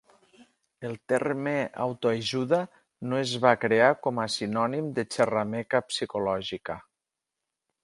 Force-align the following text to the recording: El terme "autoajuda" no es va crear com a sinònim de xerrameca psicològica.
El 0.87 0.95
terme 1.11 1.53
"autoajuda" 1.85 2.61
no 3.11 3.21
es 3.25 3.35
va 3.45 3.53
crear 3.67 3.91
com 4.07 4.23
a 4.25 4.27
sinònim 4.39 4.91
de 4.99 5.07
xerrameca 5.19 5.85
psicològica. 5.93 6.81